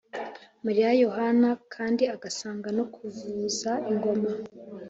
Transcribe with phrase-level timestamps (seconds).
[0.65, 4.29] mariya yohana kandi asanga no kuvuza ingoma